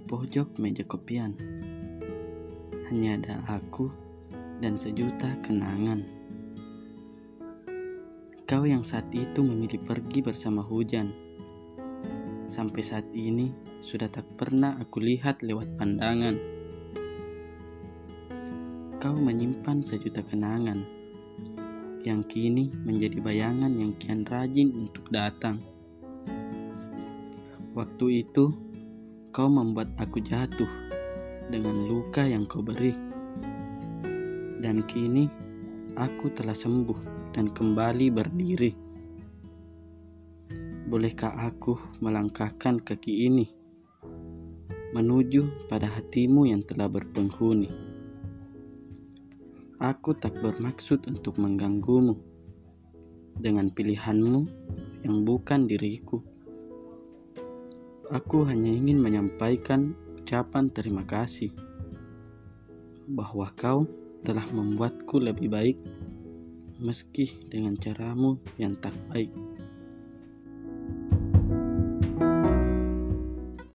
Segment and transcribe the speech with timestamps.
[0.00, 1.36] pojok meja kopian.
[2.88, 3.90] Hanya ada aku
[4.62, 6.06] dan sejuta kenangan.
[8.46, 11.10] Kau yang saat itu memilih pergi bersama hujan.
[12.46, 13.50] Sampai saat ini
[13.82, 16.38] sudah tak pernah aku lihat lewat pandangan.
[19.02, 20.78] Kau menyimpan sejuta kenangan
[22.06, 25.58] yang kini menjadi bayangan yang kian rajin untuk datang.
[27.74, 28.54] Waktu itu,
[29.36, 30.72] kau membuat aku jatuh
[31.52, 32.96] dengan luka yang kau beri.
[34.64, 35.28] Dan kini,
[35.92, 38.72] aku telah sembuh dan kembali berdiri.
[40.88, 43.44] Bolehkah aku melangkahkan kaki ini
[44.96, 47.68] menuju pada hatimu yang telah berpenghuni?
[49.84, 52.16] Aku tak bermaksud untuk mengganggumu
[53.36, 54.40] dengan pilihanmu
[55.04, 56.24] yang bukan diriku.
[58.06, 61.50] Aku hanya ingin menyampaikan ucapan terima kasih
[63.10, 63.82] bahwa kau
[64.22, 65.78] telah membuatku lebih baik
[66.78, 69.34] meski dengan caramu yang tak baik.